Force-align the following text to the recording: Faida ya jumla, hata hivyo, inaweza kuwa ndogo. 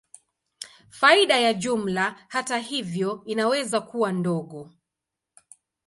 Faida 0.89 1.37
ya 1.37 1.53
jumla, 1.53 2.15
hata 2.27 2.57
hivyo, 2.57 3.21
inaweza 3.25 3.81
kuwa 3.81 4.11
ndogo. 4.11 4.71